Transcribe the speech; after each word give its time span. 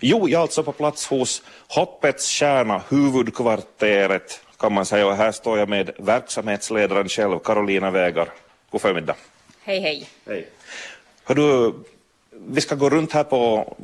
Jo, 0.00 0.28
jag 0.28 0.38
är 0.38 0.42
alltså 0.42 0.62
på 0.62 0.72
plats 0.72 1.06
hos 1.06 1.42
Hoppets 1.68 2.26
kärna, 2.26 2.82
huvudkvarteret 2.88 4.40
kan 4.58 4.72
man 4.72 4.86
säga. 4.86 5.06
Och 5.06 5.16
här 5.16 5.32
står 5.32 5.58
jag 5.58 5.68
med 5.68 5.90
verksamhetsledaren 5.98 7.08
själv, 7.08 7.38
Carolina 7.38 7.90
Vägar. 7.90 8.28
God 8.70 8.80
förmiddag. 8.80 9.16
Hej, 9.62 9.80
hej. 9.80 10.08
Hej. 10.26 10.48
Hör 11.24 11.34
du, 11.34 11.74
vi 12.30 12.60
ska 12.60 12.74
gå 12.74 12.90
runt 12.90 13.12
här 13.12 13.24
på, 13.24 13.74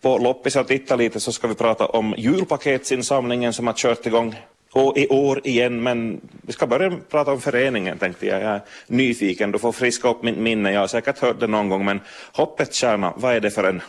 på 0.00 0.18
loppis 0.18 0.56
och 0.56 0.68
titta 0.68 0.96
lite 0.96 1.20
så 1.20 1.32
ska 1.32 1.48
vi 1.48 1.54
prata 1.54 1.86
om 1.86 2.14
julpaketsinsamlingen 2.18 3.52
som 3.52 3.66
har 3.66 3.74
kört 3.74 4.06
igång 4.06 4.36
och 4.72 4.98
i 4.98 5.08
år 5.08 5.40
igen, 5.44 5.82
men 5.82 6.20
vi 6.42 6.52
ska 6.52 6.66
börja 6.66 6.92
prata 7.10 7.32
om 7.32 7.40
föreningen 7.40 7.98
tänkte 7.98 8.26
jag. 8.26 8.42
Jag 8.42 8.50
är 8.50 8.60
nyfiken, 8.86 9.52
du 9.52 9.58
får 9.58 9.72
friska 9.72 10.08
upp 10.08 10.22
mitt 10.22 10.38
minne. 10.38 10.72
Jag 10.72 10.80
har 10.80 10.86
säkert 10.86 11.18
hört 11.18 11.40
det 11.40 11.46
någon 11.46 11.68
gång, 11.68 11.84
men 11.84 12.00
Hoppets 12.32 12.76
kärna, 12.76 13.12
vad 13.16 13.34
är 13.34 13.40
det 13.40 13.50
för 13.50 13.64
en 13.64 13.82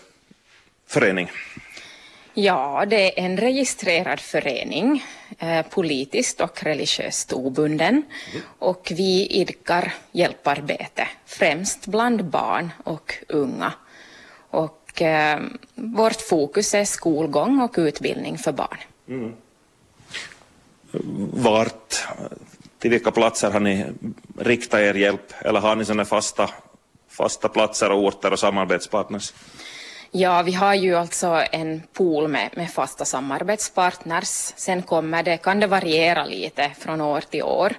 förening? 0.92 1.32
Ja, 2.34 2.86
det 2.88 3.20
är 3.20 3.26
en 3.26 3.38
registrerad 3.38 4.20
förening, 4.20 5.04
eh, 5.40 5.66
politiskt 5.66 6.42
och 6.42 6.64
religiöst 6.64 7.34
obunden. 7.34 7.94
Mm. 7.94 8.44
Och 8.60 8.92
vi 8.96 9.28
idkar 9.28 9.94
hjälparbete, 10.12 11.08
främst 11.26 11.88
bland 11.88 12.26
barn 12.26 12.70
och 12.84 13.14
unga. 13.28 13.74
Och 14.50 15.02
eh, 15.02 15.40
vårt 15.76 16.22
fokus 16.22 16.74
är 16.74 16.86
skolgång 16.86 17.62
och 17.62 17.76
utbildning 17.78 18.38
för 18.38 18.52
barn. 18.52 18.78
Mm. 19.08 19.34
Vart, 21.34 22.08
till 22.80 22.92
vilka 22.92 23.12
platser 23.12 23.52
har 23.52 23.60
ni 23.60 23.86
riktat 24.38 24.80
er 24.80 24.94
hjälp? 24.94 25.34
Eller 25.42 25.60
har 25.60 25.76
ni 25.76 25.86
sådana 25.86 26.06
fasta, 26.06 26.50
fasta 27.10 27.50
platser 27.50 27.92
och 27.92 28.04
orter 28.04 28.34
och 28.34 28.40
samarbetspartners? 28.40 29.34
Ja, 30.14 30.42
vi 30.42 30.52
har 30.52 30.74
ju 30.74 30.96
alltså 30.96 31.44
en 31.52 31.84
pool 31.94 32.28
med, 32.28 32.50
med 32.56 32.72
fasta 32.72 33.06
samarbetspartners. 33.06 34.54
Sen 34.56 34.82
kommer 34.82 35.24
det, 35.24 35.38
kan 35.38 35.60
det 35.60 35.68
variera 35.68 36.26
lite 36.26 36.72
från 36.80 37.02
år 37.02 37.22
till 37.22 37.44
år. 37.44 37.70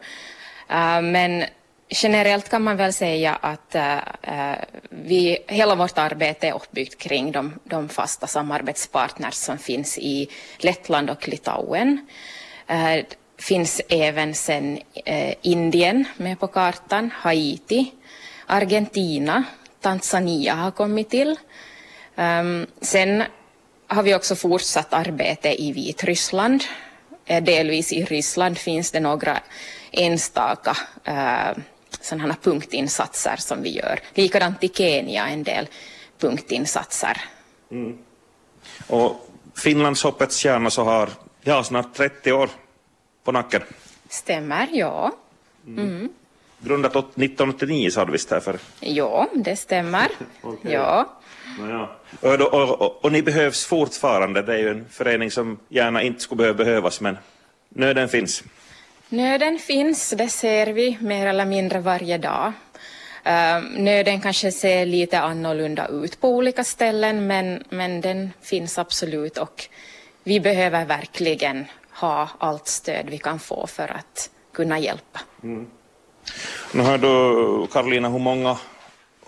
Uh, 0.71 1.03
men 1.03 1.45
generellt 1.89 2.49
kan 2.49 2.63
man 2.63 2.77
väl 2.77 2.93
säga 2.93 3.35
att 3.35 3.75
uh, 3.75 4.55
vi, 4.91 5.39
hela 5.47 5.75
vårt 5.75 5.99
arbete 5.99 6.49
är 6.49 6.55
uppbyggt 6.55 6.99
kring 6.99 7.33
de, 7.33 7.59
de 7.65 7.89
fasta 7.89 8.27
samarbetspartners 8.27 9.35
som 9.35 9.59
finns 9.59 9.99
i 9.99 10.29
Lettland 10.59 11.11
och 11.11 11.29
Litauen. 11.29 12.07
Uh, 12.71 13.05
finns 13.39 13.81
även 13.89 14.35
sen 14.35 14.79
Indien 15.43 16.05
med 16.17 16.41
på 16.41 16.47
kartan, 16.47 17.11
Haiti, 17.15 17.93
Argentina, 18.47 19.45
Tanzania 19.81 20.55
har 20.55 20.71
kommit 20.71 21.11
till. 21.11 21.37
Um, 22.23 22.67
sen 22.81 23.23
har 23.87 24.03
vi 24.03 24.15
också 24.15 24.37
fortsatt 24.37 24.93
arbete 24.93 25.63
i 25.63 25.73
Vitryssland. 25.73 26.65
Eh, 27.27 27.45
delvis 27.45 27.93
i 27.93 28.05
Ryssland 28.05 28.59
finns 28.59 28.91
det 28.91 29.01
några 29.01 29.39
enstaka 29.93 30.77
uh, 31.09 31.63
sådana 32.01 32.37
punktinsatser 32.43 33.37
som 33.37 33.63
vi 33.63 33.71
gör. 33.71 34.01
Likadant 34.15 34.65
i 34.65 34.69
Kenya 34.69 35.29
en 35.29 35.43
del 35.43 35.69
punktinsatser. 36.19 37.21
Mm. 37.71 37.99
Och 38.87 39.29
Finlandshoppets 39.55 40.37
kärna 40.37 40.71
så 40.71 40.85
har 40.85 41.11
ja, 41.43 41.65
snart 41.65 41.95
30 41.95 42.33
år 42.33 42.51
på 43.25 43.33
nacken. 43.33 43.63
Stämmer, 44.09 44.69
ja. 44.73 45.13
Mm. 45.67 45.89
Mm. 45.89 46.09
Grundat 46.65 46.97
1989 46.97 47.91
sa 47.91 48.05
du 48.05 48.13
visst 48.13 48.31
här 48.31 48.41
för? 48.41 48.59
Ja, 48.81 49.29
det 49.35 49.57
stämmer. 49.57 50.09
okay. 50.43 50.73
ja. 50.73 51.19
Ja. 51.59 51.97
Och, 52.21 52.41
och, 52.41 52.81
och, 52.81 53.05
och, 53.05 53.13
ni 53.13 53.23
behövs 53.23 53.67
fortfarande. 53.67 54.43
Det 54.43 54.55
är 54.55 54.59
ju 54.59 54.69
en 54.69 54.87
förening 54.91 55.31
som 55.31 55.59
gärna 55.69 56.03
inte 56.03 56.21
skulle 56.21 56.39
behöva 56.39 56.65
behövas, 56.65 57.01
men 57.01 57.19
nöden 57.69 58.09
finns. 58.09 58.45
Nöden 59.09 59.59
finns, 59.59 60.11
det 60.11 60.29
ser 60.29 60.67
vi 60.67 60.99
mer 61.01 61.27
eller 61.27 61.45
mindre 61.45 61.81
varje 61.81 62.19
dag. 62.19 62.53
Uh, 63.27 63.81
nöden 63.81 64.21
kanske 64.21 64.53
ser 64.53 64.87
lite 64.87 65.21
annorlunda 65.21 65.87
ut 65.87 66.21
på 66.21 66.29
olika 66.29 66.65
ställen, 66.65 67.27
men, 67.27 67.65
men 67.69 68.01
den 68.01 68.31
finns 68.43 68.79
absolut 68.79 69.39
och 69.39 69.69
vi 70.25 70.41
behöver 70.41 70.85
verkligen 70.85 71.65
ha 71.91 72.29
allt 72.39 72.67
stöd 72.67 73.07
vi 73.11 73.19
kan 73.19 73.39
få 73.39 73.67
för 73.67 73.89
att 73.89 74.31
kunna 74.53 74.79
hjälpa. 74.79 75.21
Mm. 75.43 75.67
Nu 76.73 76.83
hör 76.83 76.99
du, 76.99 77.67
Karolina, 77.67 78.09
hur 78.09 78.19
många, 78.19 78.57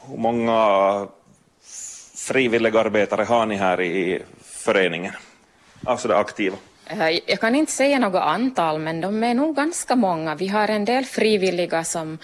hur 0.09 0.16
många 0.16 1.06
frivilliga 2.16 2.81
arbetare 2.81 3.25
har 3.25 3.47
ni 3.47 3.56
här 3.56 3.81
i 3.81 4.22
föreningen? 4.43 5.12
Alltså 5.84 6.09
det 6.09 6.16
aktiva. 6.16 6.56
Eh, 6.87 7.21
jag 7.27 7.41
kan 7.41 7.55
inte 7.55 7.72
säga 7.72 7.99
något 7.99 8.22
antal, 8.22 8.78
men 8.78 9.00
de 9.00 9.25
är 9.25 9.34
nog 9.34 9.56
ganska 9.56 9.97
många. 9.97 10.34
Vi 10.34 10.49
har 10.49 10.69
en 10.69 10.84
del 10.84 11.05
frivilliga 11.05 11.84
som 11.84 12.19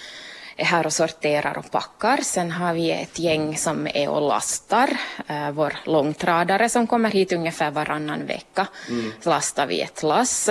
är 0.60 0.65
här 0.65 0.87
och 0.87 0.93
sorterar 0.93 1.59
och 1.59 1.71
packar. 1.71 2.21
Sen 2.22 2.50
har 2.50 2.75
vi 2.75 2.91
ett 2.91 3.19
gäng 3.19 3.56
som 3.56 3.87
är 3.94 4.09
och 4.09 4.28
lastar. 4.28 4.88
Uh, 5.31 5.50
vår 5.50 5.76
långtradare 5.84 6.69
som 6.69 6.87
kommer 6.87 7.10
hit 7.10 7.32
ungefär 7.32 7.71
varannan 7.71 8.26
vecka 8.26 8.66
mm. 8.88 9.12
lastar 9.22 9.66
vi 9.66 9.81
ett 9.81 10.03
lass. 10.03 10.50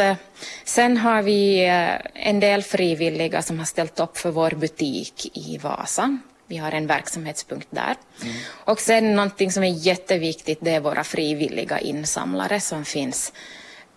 Sen 0.63 0.97
har 0.97 1.21
vi 1.21 1.65
uh, 1.65 2.25
en 2.27 2.39
del 2.39 2.63
frivilliga 2.63 3.41
som 3.41 3.59
har 3.59 3.65
ställt 3.65 3.99
upp 3.99 4.17
för 4.17 4.31
vår 4.31 4.51
butik 4.51 5.37
i 5.37 5.57
Vasa. 5.57 6.17
Vi 6.47 6.57
har 6.57 6.71
en 6.71 6.87
verksamhetspunkt 6.87 7.67
där. 7.69 7.95
Mm. 8.21 8.35
Och 8.65 8.79
sen 8.79 9.15
någonting 9.15 9.51
som 9.51 9.63
är 9.63 9.73
jätteviktigt, 9.73 10.59
det 10.61 10.71
är 10.71 10.79
våra 10.79 11.03
frivilliga 11.03 11.79
insamlare 11.79 12.59
som 12.59 12.85
finns 12.85 13.33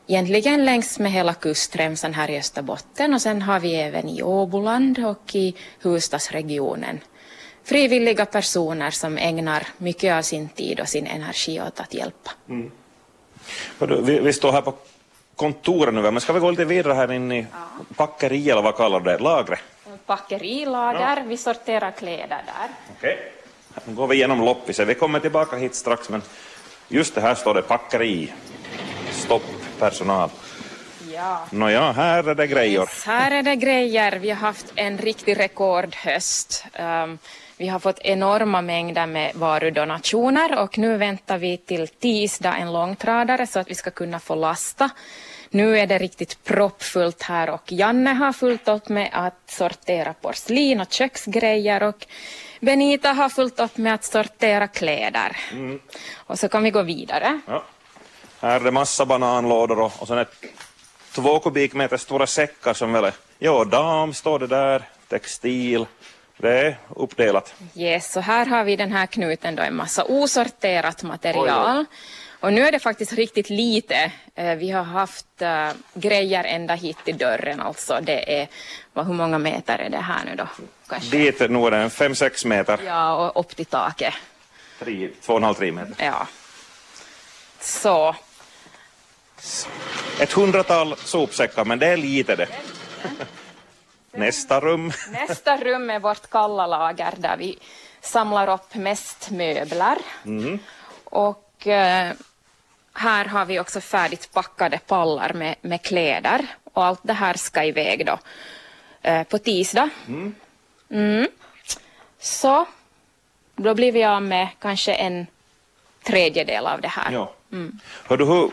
egentligen 0.07 0.65
längs 0.65 0.99
med 0.99 1.13
hela 1.13 1.35
kustremsan 1.35 2.15
här 2.15 2.31
i 2.31 2.39
Österbotten 2.39 3.15
och 3.15 3.23
sen 3.23 3.43
har 3.43 3.61
vi 3.61 3.75
även 3.75 4.09
i 4.09 4.23
Åboland 4.23 4.99
och 4.99 5.35
i 5.35 5.55
Huvudstadsregionen 5.83 7.01
frivilliga 7.65 8.27
personer 8.27 8.91
som 8.91 9.19
ägnar 9.19 9.67
mycket 9.79 10.15
av 10.15 10.23
sin 10.23 10.49
tid 10.49 10.81
och 10.81 10.89
sin 10.89 11.07
energi 11.07 11.61
åt 11.61 11.81
att 11.81 11.95
hjälpa. 11.95 12.31
Mm. 12.49 12.71
Vi, 13.79 14.21
vi, 14.21 14.33
står 14.33 14.53
här 14.53 14.61
på 14.63 14.75
kontoret 15.37 15.95
nu, 15.95 16.03
men 16.03 16.21
ska 16.21 16.33
vi 16.33 16.41
gå 16.41 16.51
lite 16.51 16.65
vidare 16.65 16.95
här 16.95 17.13
in 17.13 17.33
i 17.33 17.47
ja. 17.53 17.85
packeri 17.97 18.51
eller 18.51 18.63
vad 18.63 18.77
kallar 18.77 19.01
du 19.01 19.11
det, 19.11 19.19
lagret? 19.19 19.61
Packerilager, 20.07 21.17
ja. 21.17 21.23
vi 21.27 21.37
sorterar 21.37 21.91
kläder 21.91 22.29
där. 22.29 22.69
Okej, 22.99 23.19
okay. 23.69 23.83
nu 23.85 23.95
går 23.95 24.07
vi 24.07 24.17
igenom 24.17 24.41
loppiset. 24.41 24.89
Vi 24.89 24.95
kommer 24.95 25.21
tillbaka 25.21 25.57
hit 25.57 25.75
strax, 25.75 26.09
men 26.09 26.23
just 26.89 27.15
det 27.15 27.21
här 27.21 27.35
står 27.35 27.55
det 27.55 27.63
packeri. 27.63 28.33
Stopp 29.11 29.62
personal. 29.83 30.31
Ja. 31.13 31.47
Nåja, 31.51 31.93
här 31.93 32.29
är 32.29 32.35
det 32.35 32.47
grejer. 32.47 32.81
Yes, 32.81 33.05
här 33.05 33.31
är 33.31 33.43
det 33.43 33.57
grejer. 33.57 34.13
Vi 34.13 34.31
har 34.31 34.37
haft 34.37 34.73
en 34.75 34.99
riktig 34.99 35.39
rekordhöst. 35.39 36.65
Um, 36.79 37.19
vi 37.57 37.69
har 37.69 37.79
fått 37.79 37.99
enorma 37.99 38.63
mängder 38.63 39.07
med 39.07 39.33
varudonationer 39.35 40.59
och 40.59 40.79
nu 40.79 40.97
väntar 40.97 41.39
vi 41.39 41.57
till 41.57 41.89
tisdag 41.89 42.57
en 42.57 42.73
långtradare 42.73 43.47
så 43.47 43.59
att 43.59 43.71
vi 43.71 43.75
ska 43.75 43.91
kunna 43.91 44.21
få 44.21 44.35
lasta. 44.35 44.91
Nu 45.51 45.79
är 45.79 45.87
det 45.87 45.99
riktigt 45.99 46.45
proppfullt 46.45 47.23
här 47.23 47.51
och 47.51 47.73
Janne 47.73 48.11
har 48.11 48.33
fullt 48.33 48.69
upp 48.69 48.89
med 48.89 49.11
att 49.13 49.51
sortera 49.51 50.15
porslin 50.15 50.81
och 50.81 50.93
köksgrejer 50.93 51.83
och 51.83 52.07
Benita 52.61 53.13
har 53.13 53.29
fullt 53.29 53.61
upp 53.61 53.77
med 53.77 53.95
att 53.95 54.05
sortera 54.05 54.67
kläder. 54.69 55.37
Mm. 55.53 55.81
Och 56.15 56.39
så 56.39 56.49
kan 56.49 56.63
vi 56.63 56.71
gå 56.71 56.83
vidare. 56.83 57.41
Ja. 57.47 57.65
Här 58.43 58.61
är 58.61 58.65
det 58.65 58.71
massa 58.71 59.07
bananlådor 59.07 59.81
och, 59.81 59.93
och 59.99 60.09
sen 60.09 60.19
ett 60.19 60.45
två 61.13 61.39
kubikmeter 61.39 61.97
stora 61.97 62.27
säckar 62.27 62.75
som 62.75 62.93
väl 62.93 63.05
är, 63.05 63.13
ja, 63.39 63.65
dam 63.65 64.15
står 64.15 64.39
det 64.39 64.47
där, 64.47 64.83
textil, 65.09 65.87
det 66.37 66.61
är 66.61 66.79
uppdelat. 66.97 67.55
Yes, 67.75 68.13
så 68.13 68.21
här 68.21 68.47
har 68.47 68.65
vi 68.65 68.77
den 68.77 68.93
här 68.93 69.07
knuten 69.07 69.57
då 69.57 69.63
en 69.63 69.77
massa 69.77 70.05
osorterat 70.05 71.03
material. 71.03 71.79
Oj, 71.79 71.87
och 72.41 72.53
nu 72.53 72.67
är 72.67 72.73
det 72.73 72.79
faktiskt 72.79 73.13
riktigt 73.13 73.51
lite. 73.51 74.13
Eh, 74.35 74.55
vi 74.55 74.71
har 74.71 74.83
haft 74.83 75.27
uh, 75.43 75.71
grejer 75.95 76.45
ända 76.45 76.75
hit 76.75 76.99
till 77.05 77.19
dörren 77.19 77.61
alltså. 77.61 77.99
Det 78.03 78.41
är, 78.41 78.49
vad, 78.93 79.07
hur 79.07 79.15
många 79.15 79.39
meter 79.39 79.79
är 79.79 79.91
det 79.91 79.97
här 79.97 80.25
nu 80.25 80.37
då? 80.37 80.49
Kanske? 80.89 81.17
Dit 81.17 81.41
är 81.41 81.49
nog 81.49 81.73
en 81.73 81.91
5-6 81.91 82.47
meter. 82.47 82.81
Ja, 82.87 83.31
och 83.31 83.41
upp 83.41 83.57
till 83.57 83.67
taket. 83.67 84.15
2,5-3 84.81 85.71
meter. 85.73 85.95
Ja. 85.99 86.27
Så 87.61 88.15
ett 90.21 90.33
hundratal 90.33 90.97
sopsäckar, 90.97 91.65
men 91.65 91.79
det 91.79 91.87
är 91.87 91.97
lite 91.97 92.37
det. 92.37 92.49
Nästa 94.13 94.61
rum. 94.61 94.93
Nästa 95.11 95.57
rum 95.57 95.91
är 95.91 95.99
vårt 95.99 96.31
kalla 96.31 96.67
lager 96.67 97.15
där 97.17 97.37
vi 97.37 97.59
samlar 98.01 98.55
upp 98.55 98.75
mest 98.75 99.31
möbler. 99.31 99.99
Mm. 100.25 100.59
Och 101.05 101.67
eh, 101.67 102.13
här 102.93 103.25
har 103.25 103.45
vi 103.45 103.61
också 103.61 103.81
färdigt 103.81 104.33
packade 104.33 104.79
pallar 104.79 105.33
med, 105.33 105.55
med 105.61 105.83
kläder 105.83 106.47
och 106.73 106.85
allt 106.85 107.01
det 107.03 107.13
här 107.13 107.35
ska 107.35 107.65
iväg 107.65 108.07
då 108.07 108.19
eh, 109.03 109.23
på 109.23 109.39
tisdag. 109.39 109.91
Mm. 110.09 110.35
Mm. 110.91 111.29
Så 112.19 112.67
då 113.57 113.75
blir 113.75 113.93
vi 113.93 114.05
av 114.05 114.23
med 114.23 114.49
kanske 114.59 114.95
en 114.95 115.27
tredjedel 116.03 116.67
av 116.67 116.81
det 116.81 116.89
här. 116.89 117.13
Ja, 117.13 117.33
Mm. 117.53 117.79
Hör 118.05 118.17
du, 118.17 118.25
hur, 118.25 118.51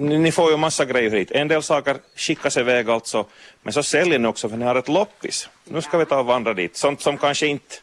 ni, 0.00 0.18
ni 0.18 0.32
får 0.32 0.50
ju 0.50 0.56
massa 0.56 0.84
grejer 0.84 1.10
hit. 1.10 1.30
En 1.30 1.48
del 1.48 1.62
saker 1.62 1.96
skickas 2.16 2.56
iväg 2.56 2.90
alltså, 2.90 3.26
men 3.62 3.72
så 3.72 3.82
säljer 3.82 4.18
ni 4.18 4.28
också 4.28 4.48
för 4.48 4.56
ni 4.56 4.64
har 4.64 4.74
ett 4.74 4.88
loppis. 4.88 5.48
Nu 5.64 5.82
ska 5.82 5.98
vi 5.98 6.06
ta 6.06 6.18
och 6.18 6.26
vandra 6.26 6.54
dit. 6.54 6.76
Sånt 6.76 7.00
som 7.00 7.18
kanske 7.18 7.46
inte 7.46 7.74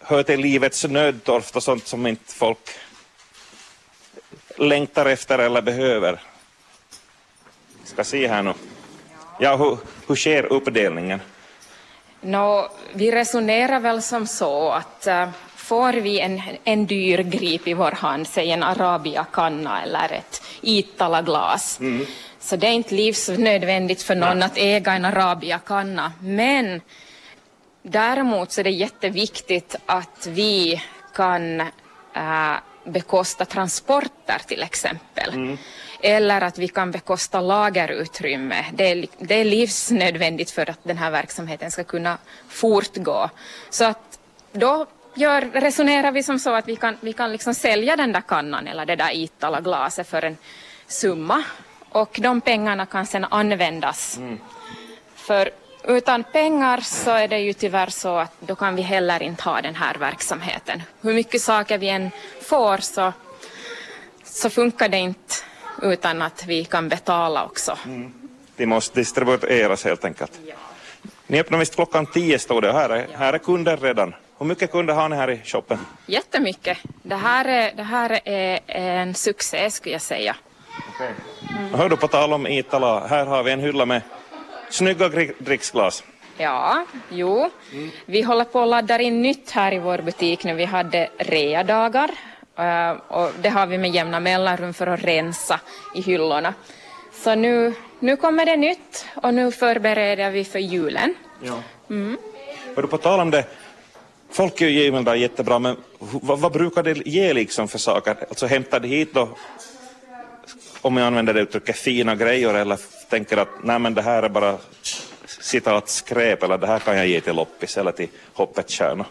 hör 0.00 0.22
till 0.22 0.40
livets 0.40 0.84
nödtorft 0.84 1.56
och 1.56 1.62
sånt 1.62 1.86
som 1.86 2.06
inte 2.06 2.34
folk 2.34 2.58
längtar 4.56 5.06
efter 5.06 5.38
eller 5.38 5.62
behöver. 5.62 6.20
Ska 7.84 8.04
se 8.04 8.28
här 8.28 8.42
nu. 8.42 8.54
Ja, 9.40 9.56
hur, 9.56 9.78
hur 10.06 10.14
sker 10.14 10.44
uppdelningen? 10.52 11.20
No, 12.20 12.68
vi 12.92 13.12
resonerar 13.12 13.80
väl 13.80 14.02
som 14.02 14.26
så 14.26 14.70
att 14.70 15.06
uh, 15.08 15.28
får 15.56 15.92
vi 15.92 16.20
en, 16.20 16.42
en 16.64 16.86
dyr 16.86 17.18
grip 17.18 17.68
i 17.68 17.74
vår 17.74 17.90
hand, 17.90 18.26
säg 18.28 18.50
en 18.50 18.62
Arabia-kanna 18.62 19.82
eller 19.82 20.12
ett 20.12 20.42
Iittala-glas, 20.62 21.80
mm. 21.80 22.06
så 22.40 22.56
det 22.56 22.66
är 22.66 22.72
inte 22.72 22.94
livsnödvändigt 22.94 24.02
för 24.02 24.14
någon 24.14 24.38
Nej. 24.38 24.46
att 24.46 24.56
äga 24.56 24.92
en 24.92 25.04
Arabia-kanna. 25.04 26.12
Men 26.20 26.80
däremot 27.82 28.52
så 28.52 28.60
är 28.60 28.64
det 28.64 28.70
jätteviktigt 28.70 29.76
att 29.86 30.26
vi 30.26 30.82
kan 31.14 31.60
uh, 31.60 32.56
bekosta 32.84 33.44
transporter 33.44 34.40
till 34.46 34.62
exempel. 34.62 35.34
Mm. 35.34 35.58
Eller 36.00 36.40
att 36.40 36.58
vi 36.58 36.68
kan 36.68 36.90
bekosta 36.90 37.40
lagerutrymme. 37.40 38.64
Det 38.72 38.90
är, 38.90 39.06
det 39.18 39.34
är 39.34 39.44
livsnödvändigt 39.44 40.50
för 40.50 40.70
att 40.70 40.78
den 40.82 40.98
här 40.98 41.10
verksamheten 41.10 41.70
ska 41.70 41.84
kunna 41.84 42.18
fortgå. 42.48 43.30
Så 43.70 43.84
att 43.84 44.18
då 44.52 44.86
gör, 45.14 45.40
resonerar 45.40 46.12
vi 46.12 46.22
som 46.22 46.38
så 46.38 46.54
att 46.54 46.68
vi 46.68 46.76
kan, 46.76 46.96
vi 47.00 47.12
kan 47.12 47.32
liksom 47.32 47.54
sälja 47.54 47.96
den 47.96 48.12
där 48.12 48.20
kannan 48.20 48.66
eller 48.66 48.86
det 48.86 48.96
där 48.96 49.10
Iittala-glaset 49.10 50.08
för 50.08 50.24
en 50.24 50.36
summa 50.86 51.42
och 51.90 52.18
de 52.22 52.40
pengarna 52.40 52.86
kan 52.86 53.06
sedan 53.06 53.24
användas. 53.30 54.16
Mm. 54.16 54.38
För 55.14 55.50
utan 55.84 56.24
pengar 56.24 56.80
så 56.80 57.10
är 57.10 57.28
det 57.28 57.38
ju 57.38 57.52
tyvärr 57.52 57.90
så 57.90 58.16
att 58.16 58.32
då 58.40 58.54
kan 58.54 58.76
vi 58.76 58.82
heller 58.82 59.22
inte 59.22 59.42
ha 59.42 59.60
den 59.60 59.74
här 59.74 59.94
verksamheten. 59.94 60.82
Hur 61.00 61.14
mycket 61.14 61.42
saker 61.42 61.78
vi 61.78 61.88
än 61.88 62.10
får 62.42 62.78
så, 62.78 63.12
så 64.24 64.50
funkar 64.50 64.88
det 64.88 64.98
inte 64.98 65.34
utan 65.82 66.22
att 66.22 66.44
vi 66.46 66.64
kan 66.64 66.88
betala 66.88 67.44
också. 67.44 67.78
Mm. 67.86 68.12
De 68.56 68.66
måste 68.66 69.00
distribueras 69.00 69.84
helt 69.84 70.04
enkelt. 70.04 70.32
Ja. 70.46 70.54
Ni 71.26 71.40
öppnar 71.40 71.58
visst 71.58 71.74
klockan 71.74 72.06
tio 72.06 72.38
stod 72.38 72.62
det 72.62 72.72
här 72.72 72.90
är, 72.90 73.06
ja. 73.12 73.18
här 73.18 73.32
är 73.32 73.38
kunder 73.38 73.76
redan. 73.76 74.14
Hur 74.38 74.46
mycket 74.46 74.72
kunder 74.72 74.94
har 74.94 75.08
ni 75.08 75.16
här 75.16 75.30
i 75.30 75.40
shoppen? 75.44 75.78
Jättemycket. 76.06 76.78
Det 77.02 77.14
här 77.14 77.44
är, 77.44 77.72
det 77.76 77.82
här 77.82 78.20
är 78.24 78.60
en 78.66 79.14
succé 79.14 79.70
skulle 79.70 79.94
jag 79.94 80.02
säga. 80.02 80.36
Okay. 80.94 81.12
Mm. 81.58 81.74
Hör 81.74 81.88
du 81.88 81.96
på 81.96 82.08
tal 82.08 82.32
om 82.32 82.46
Itala, 82.46 83.06
här 83.06 83.26
har 83.26 83.42
vi 83.42 83.50
en 83.52 83.60
hylla 83.60 83.86
med 83.86 84.02
snygga 84.70 85.08
dricksglas. 85.38 86.04
Ja, 86.36 86.84
jo. 87.10 87.50
Mm. 87.72 87.90
Vi 88.06 88.22
håller 88.22 88.44
på 88.44 88.60
att 88.60 88.68
ladda 88.68 89.00
in 89.00 89.22
nytt 89.22 89.50
här 89.50 89.72
i 89.74 89.78
vår 89.78 89.98
butik 89.98 90.44
nu. 90.44 90.54
Vi 90.54 90.64
hade 90.64 91.08
readagar 91.18 92.10
uh, 92.58 92.90
och 93.08 93.30
det 93.40 93.48
har 93.48 93.66
vi 93.66 93.78
med 93.78 93.90
jämna 93.90 94.20
mellanrum 94.20 94.74
för 94.74 94.86
att 94.86 95.04
rensa 95.04 95.60
i 95.94 96.00
hyllorna. 96.00 96.54
Så 97.12 97.34
nu, 97.34 97.74
nu 97.98 98.16
kommer 98.16 98.46
det 98.46 98.56
nytt 98.56 99.06
och 99.14 99.34
nu 99.34 99.52
förbereder 99.52 100.30
vi 100.30 100.44
för 100.44 100.58
julen. 100.58 101.14
Ja. 101.42 101.62
Mm. 101.90 102.16
Var 102.74 102.82
du 102.82 102.88
på 102.88 102.98
tal 102.98 103.20
om 103.20 103.30
det, 103.30 103.44
folk 104.30 104.60
är 104.60 104.66
ju 104.66 104.72
givmilda 104.72 105.16
jättebra, 105.16 105.58
men 105.58 105.76
vad, 105.98 106.38
vad, 106.38 106.52
brukar 106.52 106.82
det 106.82 107.06
ge 107.06 107.32
liksom 107.32 107.68
för 107.68 107.78
saker? 107.78 108.16
Alltså 108.28 108.46
hämtar 108.46 108.80
det 108.80 108.88
hit 108.88 109.14
då, 109.14 109.28
om 110.80 110.96
jag 110.96 111.06
använder 111.06 111.34
det 111.34 111.40
uttrycket, 111.40 111.76
fina 111.76 112.14
grejer 112.14 112.54
eller 112.54 112.78
tänker 113.10 113.36
att 113.36 113.48
nej 113.62 113.78
men 113.78 113.94
det 113.94 114.02
här 114.02 114.22
är 114.22 114.28
bara 114.28 114.58
citat 115.40 115.88
skräp 115.88 116.42
eller 116.42 116.58
det 116.58 116.66
här 116.66 116.78
kan 116.78 116.96
jag 116.96 117.06
ge 117.06 117.20
till 117.20 117.34
loppis 117.34 117.76
eller 117.78 117.92
till 117.92 118.08
Hoppets 118.32 118.72
kärna. 118.72 119.04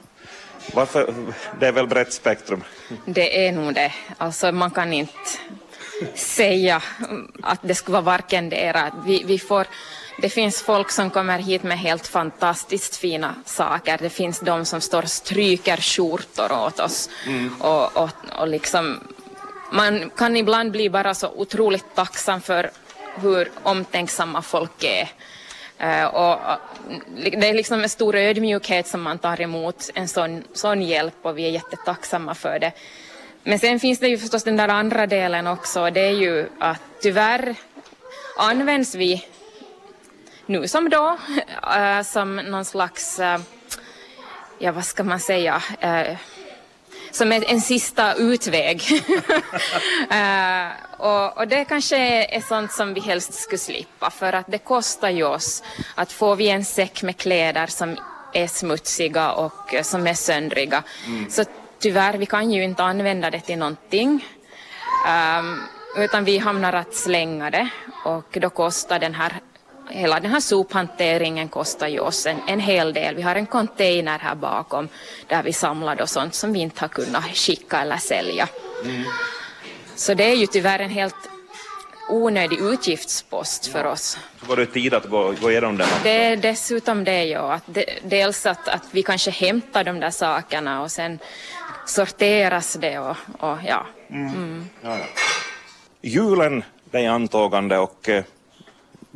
Varför? 0.74 1.14
Det 1.60 1.68
är 1.68 1.72
väl 1.72 1.88
brett 1.88 2.14
spektrum? 2.14 2.64
Det 3.06 3.48
är 3.48 3.52
nog 3.52 3.74
det. 3.74 3.94
Alltså 4.18 4.52
man 4.52 4.72
kan 4.72 4.94
inte 4.94 5.14
säga 6.16 6.82
att 7.44 7.60
det 7.62 7.76
skulle 7.76 7.94
vara 7.94 8.02
varken 8.02 8.50
det 8.50 8.56
era. 8.56 8.92
Vi, 9.06 9.24
vi 9.26 9.40
får, 9.40 9.68
det 10.22 10.30
finns 10.30 10.62
folk 10.62 10.92
som 10.92 11.10
kommer 11.10 11.40
hit 11.40 11.64
med 11.64 11.80
helt 11.80 12.08
fantastiskt 12.08 12.96
fina 12.96 13.36
saker. 13.46 13.98
Det 14.02 14.10
finns 14.10 14.40
de 14.40 14.66
som 14.66 14.82
står 14.82 15.02
och 15.02 15.10
stryker 15.10 15.78
skjortor 15.78 16.52
åt 16.52 16.80
oss. 16.80 17.10
Mm. 17.26 17.62
Och, 17.62 17.98
och, 17.98 18.10
och 18.40 18.48
liksom, 18.48 19.00
man 19.72 20.10
kan 20.10 20.38
ibland 20.38 20.72
bli 20.72 20.90
bara 20.90 21.14
så 21.14 21.30
otroligt 21.30 21.96
tacksam 21.96 22.42
för 22.42 22.70
hur 23.16 23.52
omtänksamma 23.64 24.42
folk 24.42 24.84
är. 24.84 25.10
Uh, 25.84 26.06
och, 26.06 26.40
det 27.22 27.50
är 27.50 27.54
liksom 27.54 27.82
med 27.82 27.92
stor 27.92 28.16
ödmjukhet 28.16 28.88
som 28.88 29.02
man 29.02 29.18
tar 29.20 29.42
emot 29.42 29.90
en 29.94 30.08
sån, 30.08 30.44
sån 30.54 30.82
hjälp 30.82 31.16
och 31.22 31.38
vi 31.38 31.46
är 31.46 31.50
jättetacksamma 31.50 32.36
för 32.36 32.60
det. 32.60 32.72
Men 33.44 33.60
sen 33.60 33.80
finns 33.80 34.00
det 34.00 34.08
ju 34.08 34.18
förstås 34.18 34.44
den 34.44 34.58
där 34.58 34.68
andra 34.68 35.08
delen 35.08 35.48
också, 35.48 35.90
det 35.90 36.00
är 36.02 36.12
ju 36.12 36.50
att 36.60 36.82
tyvärr 37.02 37.56
används 38.38 38.96
vi 38.96 39.26
nu 40.48 40.68
som 40.68 40.90
då 40.90 41.18
äh, 41.78 42.04
som 42.04 42.36
någon 42.36 42.66
slags, 42.66 43.20
äh, 43.20 43.40
ja 44.60 44.72
vad 44.72 44.86
ska 44.86 45.04
man 45.04 45.20
säga, 45.20 45.62
äh, 45.80 46.18
som 47.12 47.32
en, 47.32 47.44
en 47.44 47.62
sista 47.62 48.14
utväg. 48.14 48.84
och, 50.98 51.38
och, 51.38 51.48
det 51.48 51.66
kanske 51.66 51.98
är 52.24 52.42
sånt 52.42 52.72
som 52.72 52.94
vi 52.94 53.00
helst 53.00 53.34
skulle 53.34 53.60
slippa 53.60 54.10
för 54.10 54.34
att 54.34 54.46
det 54.48 54.58
kostar 54.58 55.10
ju 55.10 55.24
oss 55.24 55.64
att 55.96 56.12
får 56.12 56.36
vi 56.36 56.50
en 56.50 56.66
säck 56.66 57.04
med 57.04 57.18
kläder 57.18 57.68
som 57.68 57.98
är 58.34 58.48
smutsiga 58.48 59.32
och 59.32 59.76
som 59.84 60.08
är 60.08 60.14
söndriga 60.14 60.84
mm. 61.06 61.30
så 61.30 61.44
tyvärr, 61.80 62.14
vi 62.14 62.26
kan 62.26 62.52
ju 62.52 62.64
inte 62.64 62.84
använda 62.84 63.30
det 63.30 63.40
till 63.40 63.58
någonting. 63.58 64.26
Um, 65.40 65.62
utan 65.98 66.26
vi 66.26 66.38
hamnar 66.38 66.74
att 66.74 66.96
slänga 66.96 67.50
det 67.50 67.70
och 68.06 68.38
då 68.42 68.50
kostar 68.50 69.00
den 69.00 69.14
här 69.14 69.42
hela 69.90 70.20
den 70.20 70.32
här 70.32 70.40
sophanteringen 70.40 71.50
kostar 71.50 71.88
ju 71.88 72.00
oss 72.00 72.26
en, 72.26 72.38
en 72.48 72.60
hel 72.60 72.94
del. 72.94 73.16
Vi 73.16 73.22
har 73.22 73.36
en 73.36 73.46
container 73.46 74.20
här 74.20 74.36
bakom 74.36 74.90
där 75.28 75.44
vi 75.44 75.54
samlar 75.54 75.96
då 75.96 76.08
sånt 76.08 76.34
som 76.34 76.54
vi 76.54 76.60
inte 76.60 76.82
har 76.82 76.88
kunnat 76.88 77.24
skicka 77.24 77.82
eller 77.82 77.98
sälja. 77.98 78.48
Mm. 78.84 79.04
Så 79.96 80.14
det 80.14 80.24
är 80.24 80.36
ju 80.36 80.48
tyvärr 80.48 80.80
en 80.80 80.90
helt 80.90 81.30
onödig 82.10 82.60
utgiftspost 82.60 83.68
för 83.68 83.86
oss. 83.86 84.18
Så 84.40 84.46
var 84.46 84.56
det 84.56 84.66
tid 84.66 84.94
att 84.94 85.06
gå, 85.06 85.34
gå 85.42 85.52
igenom 85.52 85.78
den? 85.78 85.88
Det 86.04 86.26
är 86.26 86.36
dessutom 86.38 87.04
det, 87.04 87.24
ja. 87.24 87.54
Att 87.54 87.64
de, 87.66 87.86
dels 88.04 88.46
att, 88.46 88.68
att 88.68 88.84
vi 88.92 89.04
kanske 89.04 89.32
hämtar 89.32 89.84
de 89.84 90.00
där 90.00 90.10
sakerna 90.10 90.82
och 90.82 90.92
sen 90.92 91.20
sorteras 91.86 92.74
det 92.74 93.00
och, 93.00 93.18
och 93.40 93.58
ja. 93.66 93.88
Mm. 94.10 94.28
Mm. 94.28 94.70
ja, 94.82 94.98
ja. 94.98 95.06
Julen 96.02 96.64
det 96.92 97.00
är 97.00 97.10
antågande 97.10 97.78
och 97.78 98.10
eh, 98.10 98.24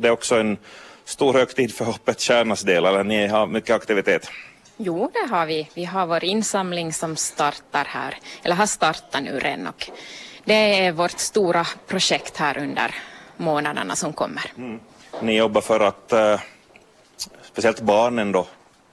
det 0.02 0.08
är 0.08 0.12
också 0.12 0.34
en 0.36 0.58
stor 1.04 1.32
högtid 1.32 1.74
för 1.74 1.84
Hoppet 1.84 2.20
Kärnas 2.20 2.62
del, 2.62 2.84
eller 2.84 3.04
ni 3.04 3.26
har 3.26 3.46
mycket 3.46 3.76
aktivitet? 3.76 4.30
Jo, 4.76 5.10
det 5.12 5.34
har 5.34 5.46
vi. 5.46 5.68
Vi 5.74 5.84
har 5.84 6.06
vår 6.06 6.24
insamling 6.24 6.92
som 6.92 7.16
startar 7.16 7.84
här, 7.84 8.16
eller 8.42 8.56
har 8.56 8.66
startat 8.66 9.22
nu 9.22 9.38
redan 9.38 9.66
och 9.66 9.90
det 10.44 10.84
är 10.86 10.92
vårt 10.92 11.18
stora 11.18 11.66
projekt 11.86 12.36
här 12.36 12.58
under 12.58 12.94
månaderna 13.36 13.96
som 13.96 14.12
kommer. 14.12 14.52
Mm. 14.56 14.80
Ni 15.20 15.36
jobbar 15.36 15.60
för 15.60 15.80
att 15.80 16.12
äh, 16.12 16.40
speciellt 17.42 17.80
barnen 17.80 18.32
då, 18.32 18.46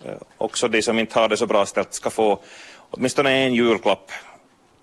äh, 0.06 0.13
också 0.38 0.68
de 0.68 0.82
som 0.82 1.00
inte 1.00 1.20
har 1.20 1.30
det 1.30 1.38
så 1.38 1.46
bra 1.46 1.66
ställt, 1.66 1.94
ska 1.94 2.10
få 2.10 2.39
åtminstone 2.89 3.32
en 3.32 3.54
julklapp 3.54 4.12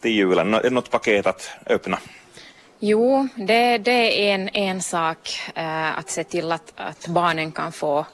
till 0.01 0.11
julen, 0.11 0.51
något 0.51 0.91
paket 0.91 1.27
att 1.27 1.51
öppna. 1.67 1.99
Jo, 2.79 3.29
det, 3.35 3.79
det 3.79 4.29
är 4.29 4.35
en, 4.35 4.49
en 4.49 4.83
sak 4.83 5.41
äh, 5.55 5.99
att 5.99 6.11
se 6.11 6.25
till 6.25 6.53
att, 6.53 6.73
att 6.77 7.07
barnen 7.07 7.53
kan 7.53 7.73
få 7.73 8.07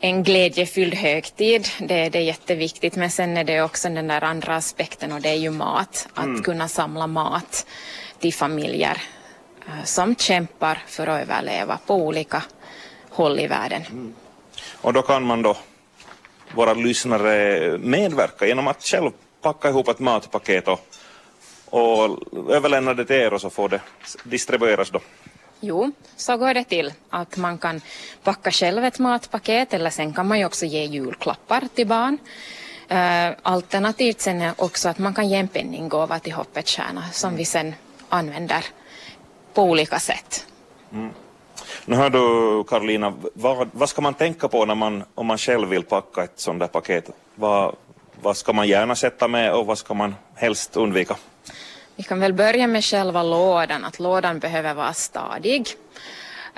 en 0.00 0.22
glädjefylld 0.22 0.94
högtid. 0.94 1.68
Det, 1.78 2.08
det 2.08 2.18
är 2.18 2.22
jätteviktigt. 2.22 2.96
Men 2.96 3.10
sen 3.10 3.36
är 3.36 3.44
det 3.44 3.62
också 3.62 3.88
den 3.88 4.08
där 4.08 4.24
andra 4.24 4.56
aspekten 4.56 5.12
och 5.12 5.20
det 5.20 5.28
är 5.28 5.34
ju 5.34 5.50
mat. 5.50 6.08
Att 6.14 6.24
mm. 6.24 6.42
kunna 6.42 6.68
samla 6.68 7.06
mat 7.06 7.66
till 8.18 8.34
familjer 8.34 9.02
äh, 9.66 9.84
som 9.84 10.16
kämpar 10.16 10.82
för 10.86 11.06
att 11.06 11.22
överleva 11.22 11.78
på 11.86 11.94
olika 11.94 12.42
håll 13.10 13.40
i 13.40 13.46
världen. 13.46 13.82
Mm. 13.90 14.14
Och 14.80 14.92
då 14.92 15.02
kan 15.02 15.22
man 15.22 15.42
då, 15.42 15.56
våra 16.54 16.74
lyssnare, 16.74 17.78
medverka 17.78 18.46
genom 18.46 18.68
att 18.68 18.82
själv 18.82 19.10
packa 19.42 19.68
ihop 19.68 19.88
ett 19.88 19.98
matpaket 19.98 20.68
och 20.68 20.80
och 21.76 22.18
överlämna 22.50 22.94
det 22.94 23.04
till 23.04 23.16
er 23.16 23.32
och 23.32 23.40
så 23.40 23.50
får 23.50 23.68
det 23.68 23.80
distribueras 24.24 24.90
då? 24.90 25.00
Jo, 25.60 25.92
så 26.16 26.36
går 26.36 26.54
det 26.54 26.64
till 26.64 26.92
att 27.10 27.36
man 27.36 27.58
kan 27.58 27.80
packa 28.22 28.50
själv 28.50 28.84
ett 28.84 28.98
matpaket 28.98 29.74
eller 29.74 29.90
sen 29.90 30.12
kan 30.12 30.28
man 30.28 30.38
ju 30.38 30.44
också 30.44 30.66
ge 30.66 30.84
julklappar 30.84 31.62
till 31.74 31.86
barn. 31.86 32.18
Uh, 32.90 33.36
alternativt 33.42 34.20
sen 34.20 34.40
är 34.40 34.52
också 34.58 34.88
att 34.88 34.98
man 34.98 35.14
kan 35.14 35.28
ge 35.28 35.36
en 35.36 35.48
penninggåva 35.48 36.18
till 36.18 36.32
Hoppets 36.32 36.76
Stjärna 36.76 37.02
som 37.12 37.36
vi 37.36 37.44
sen 37.44 37.74
använder 38.08 38.64
på 39.54 39.62
olika 39.62 39.98
sätt. 39.98 40.46
Mm. 40.92 41.10
Nu 41.84 41.96
hör 41.96 42.10
du 42.10 42.64
Karolina, 42.64 43.12
vad, 43.34 43.68
vad, 43.72 43.88
ska 43.88 44.02
man 44.02 44.14
tänka 44.14 44.48
på 44.48 44.64
när 44.64 44.74
man, 44.74 45.04
om 45.14 45.26
man 45.26 45.38
själv 45.38 45.68
vill 45.68 45.82
packa 45.82 46.24
ett 46.24 46.40
sånt 46.40 46.60
där 46.60 46.66
paket? 46.66 47.10
Vad, 47.34 47.76
vad 48.22 48.36
ska 48.36 48.52
man 48.52 48.68
gärna 48.68 48.94
sätta 48.94 49.28
med 49.28 49.52
och 49.52 49.66
vad 49.66 49.78
ska 49.78 49.94
man 49.94 50.14
helst 50.34 50.76
undvika? 50.76 51.16
Vi 51.96 52.02
kan 52.02 52.20
väl 52.20 52.32
börja 52.32 52.66
med 52.66 52.84
själva 52.84 53.22
lådan, 53.22 53.84
att 53.84 53.98
lådan 53.98 54.38
behöver 54.38 54.74
vara 54.74 54.92
stadig 54.92 55.68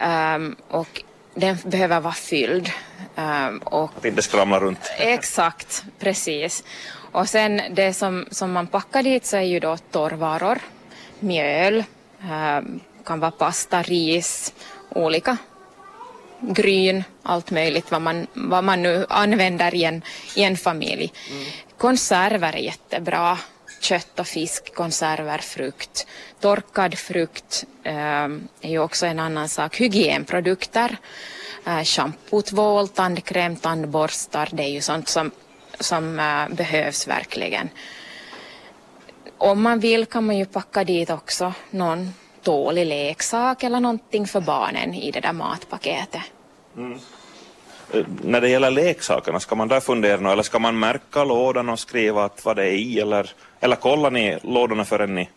um, 0.03 0.57
och 0.69 1.03
den 1.35 1.57
behöver 1.65 2.01
vara 2.01 2.15
fylld. 2.15 2.71
Um, 3.17 3.59
och, 3.59 3.91
att 3.97 4.05
inte 4.05 4.23
skramla 4.23 4.61
runt. 4.61 4.93
Exakt, 4.99 5.85
precis. 5.99 6.65
Och 7.13 7.29
sen 7.29 7.63
det 7.71 7.93
som, 7.93 8.27
som 8.31 8.53
man 8.53 8.67
packar 8.67 9.03
dit 9.03 9.27
så 9.27 9.37
är 9.37 9.43
ju 9.43 9.61
då 9.61 9.77
torrvaror, 9.77 10.59
mjöl, 11.21 11.85
um, 12.21 12.81
kan 13.05 13.21
vara 13.21 13.31
pasta, 13.31 13.83
ris, 13.83 14.55
olika 14.89 15.37
gryn, 16.41 17.05
allt 17.23 17.51
möjligt 17.51 17.91
vad 17.91 18.03
man, 18.03 18.27
vad 18.35 18.65
man 18.65 18.83
nu 18.83 19.07
använder 19.09 19.75
i 19.75 19.85
en, 19.85 20.03
i 20.35 20.43
en 20.43 20.57
familj. 20.57 21.13
Mm. 21.31 21.45
Konserver 21.77 22.53
är 22.53 22.59
jättebra. 22.59 23.39
Kött 23.81 24.21
och 24.21 24.27
fisk, 24.27 24.75
konserver, 24.75 25.39
frukt. 25.39 26.07
Torkad 26.41 26.99
frukt 26.99 27.65
eh, 27.83 27.95
är 28.61 28.69
ju 28.69 28.79
också 28.79 29.07
en 29.07 29.19
annan 29.19 29.49
sak. 29.49 29.81
Hygienprodukter, 29.81 30.97
eh, 31.67 31.83
shampoo, 31.83 32.43
tvål, 32.43 32.89
tandkräm, 32.89 33.57
tandborstar, 33.57 34.49
det 34.53 34.63
är 34.63 34.69
ju 34.69 34.81
sånt 34.81 35.09
som, 35.09 35.31
som 35.81 36.21
eh, 36.21 36.57
behövs 36.57 37.09
verkligen. 37.09 37.69
Om 39.39 39.63
man 39.63 39.81
vill 39.81 40.07
kan 40.07 40.27
man 40.27 40.39
ju 40.39 40.45
packa 40.45 40.85
dit 40.85 41.11
också 41.11 41.53
någon 41.71 42.15
tålig 42.43 42.87
leksak 42.87 43.63
eller 43.63 43.81
någonting 43.81 44.27
för 44.27 44.41
barnen 44.41 44.95
i 44.95 45.11
det 45.11 45.21
där 45.21 45.33
matpaketet. 45.33 46.23
Mm. 46.77 46.99
När 48.23 48.41
det 48.41 48.49
gäller 48.49 48.71
leksakerna, 48.71 49.41
ska 49.41 49.55
man 49.55 49.69
där 49.69 49.81
fundera 49.81 50.21
nu 50.21 50.31
eller 50.31 50.43
ska 50.43 50.59
man 50.59 50.79
märka 50.79 51.25
lådan 51.25 51.69
och 51.69 51.79
skriva 51.79 52.25
att 52.25 52.45
vad 52.45 52.57
det 52.57 52.65
är 52.65 52.73
i 52.73 53.01
eller, 53.01 53.31
eller 53.61 53.77
kollar 53.77 54.11
ni 54.11 54.39
lådorna 54.43 54.85
förrän 54.85 55.15
ni 55.15 55.29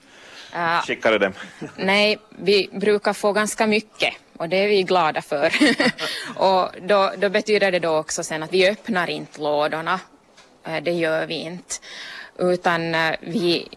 uh, 0.55 0.81
skickade 0.81 1.17
dem? 1.17 1.33
Nej, 1.75 2.17
vi 2.29 2.69
brukar 2.71 3.13
få 3.13 3.31
ganska 3.31 3.67
mycket 3.67 4.13
och 4.37 4.49
det 4.49 4.57
är 4.57 4.67
vi 4.67 4.83
glada 4.83 5.21
för. 5.21 5.53
och 6.35 6.69
då, 6.81 7.11
då, 7.17 7.29
betyder 7.29 7.71
det 7.71 7.79
då 7.79 7.97
också 7.97 8.23
sen 8.23 8.43
att 8.43 8.53
vi 8.53 8.69
öppnar 8.69 9.09
inte 9.09 9.41
lådorna. 9.41 9.99
Eh, 10.67 10.83
det 10.83 10.91
gör 10.91 11.25
vi 11.25 11.35
inte. 11.35 11.75
Utan 12.37 12.95
eh, 12.95 13.15
vi 13.21 13.67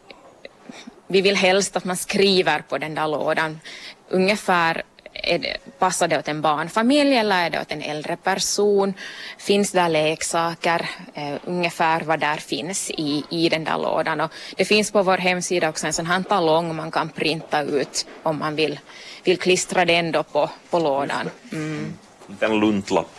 vi 1.07 1.21
vill 1.21 1.37
helst 1.37 1.77
att 1.77 1.85
man 1.85 1.97
skriver 1.97 2.63
på 2.69 2.79
den 2.79 2.95
där 2.95 3.09
lådan 3.09 3.61
ungefär 4.09 4.83
är 5.15 5.39
det, 5.39 5.57
passar 5.79 6.09
det 6.09 6.19
åt 6.19 6.29
en 6.29 6.41
barnfamilj 6.41 7.17
eller 7.17 7.47
är 7.47 7.51
det 7.51 7.61
åt 7.61 7.73
en 7.73 7.83
äldre 7.83 8.17
person? 8.17 8.95
Finns 9.39 9.73
där 9.73 9.89
leksaker? 9.89 10.89
Eh, 11.15 11.35
ungefär 11.45 12.01
vad 12.01 12.21
där 12.21 12.37
finns 12.37 12.91
i, 12.91 13.25
i 13.31 13.49
den 13.49 13.65
där 13.65 13.79
lådan. 13.79 14.21
Och 14.21 14.31
det 14.57 14.65
finns 14.65 14.91
på 14.91 15.03
vår 15.03 15.19
hemsida 15.19 15.69
också 15.69 15.87
en 15.87 15.93
sån 15.93 16.07
här 16.07 16.23
talong 16.23 16.77
man 16.77 16.91
kan 16.91 17.09
printa 17.09 17.63
ut 17.63 18.07
om 18.23 18.39
man 18.39 18.57
vill, 18.57 18.81
vill 19.25 19.39
klistra 19.39 19.85
den 19.85 20.13
då 20.13 20.23
på, 20.23 20.51
på 20.71 20.79
lådan. 20.79 21.31
Mm. 21.53 21.95
En 22.41 22.61
luntlapp. 22.61 23.11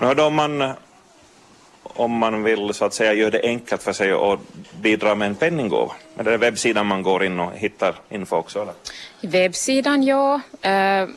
Ja. 0.00 0.14
Nu, 0.14 0.22
om 0.22 0.34
man 0.34 0.74
om 1.94 2.18
man 2.18 2.42
vill 2.42 2.74
så 2.74 2.84
att 2.84 2.94
säga 2.94 3.12
göra 3.12 3.30
det 3.30 3.42
enkelt 3.42 3.82
för 3.82 3.92
sig 3.92 4.14
och 4.14 4.40
bidra 4.80 5.14
med 5.14 5.26
en 5.26 5.34
penninggåva? 5.34 5.92
Är 6.16 6.24
det 6.24 6.36
webbsidan 6.36 6.86
man 6.86 7.02
går 7.02 7.24
in 7.24 7.40
och 7.40 7.52
hittar 7.54 7.94
info 8.08 8.36
också? 8.36 8.62
Eller? 8.62 8.74
Webbsidan, 9.20 10.02
ja. 10.02 10.40
Eh, 10.62 11.08